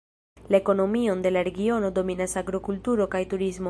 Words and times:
La 0.53 0.57
ekonomion 0.61 1.21
de 1.27 1.33
la 1.37 1.45
regiono 1.49 1.95
dominas 2.01 2.37
agrokulturo 2.45 3.13
kaj 3.17 3.27
turismo. 3.35 3.59